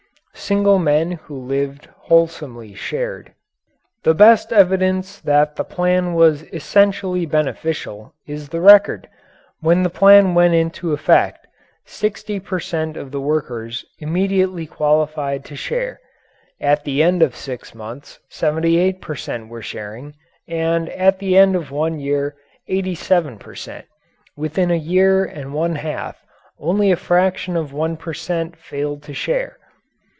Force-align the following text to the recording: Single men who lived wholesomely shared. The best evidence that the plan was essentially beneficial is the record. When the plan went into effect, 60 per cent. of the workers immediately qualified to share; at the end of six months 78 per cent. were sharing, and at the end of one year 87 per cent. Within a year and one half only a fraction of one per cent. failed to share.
Single 0.33 0.79
men 0.79 1.13
who 1.13 1.37
lived 1.39 1.85
wholesomely 1.95 2.73
shared. 2.73 3.33
The 4.03 4.15
best 4.15 4.51
evidence 4.51 5.19
that 5.21 5.55
the 5.55 5.63
plan 5.63 6.13
was 6.15 6.41
essentially 6.51 7.25
beneficial 7.27 8.15
is 8.27 8.49
the 8.49 8.59
record. 8.59 9.07
When 9.59 9.83
the 9.83 9.89
plan 9.89 10.33
went 10.33 10.55
into 10.55 10.91
effect, 10.93 11.45
60 11.85 12.39
per 12.41 12.59
cent. 12.59 12.97
of 12.97 13.11
the 13.11 13.21
workers 13.21 13.85
immediately 13.99 14.65
qualified 14.65 15.45
to 15.45 15.55
share; 15.55 16.01
at 16.59 16.83
the 16.85 17.03
end 17.03 17.21
of 17.21 17.35
six 17.35 17.75
months 17.75 18.19
78 18.29 18.99
per 18.99 19.15
cent. 19.15 19.47
were 19.47 19.61
sharing, 19.61 20.15
and 20.47 20.89
at 20.89 21.19
the 21.19 21.37
end 21.37 21.55
of 21.55 21.69
one 21.71 21.99
year 21.99 22.35
87 22.67 23.37
per 23.37 23.53
cent. 23.55 23.85
Within 24.35 24.71
a 24.71 24.75
year 24.75 25.23
and 25.23 25.53
one 25.53 25.75
half 25.75 26.17
only 26.59 26.91
a 26.91 26.95
fraction 26.97 27.55
of 27.55 27.71
one 27.71 27.95
per 27.95 28.13
cent. 28.13 28.57
failed 28.57 29.03
to 29.03 29.13
share. 29.13 29.57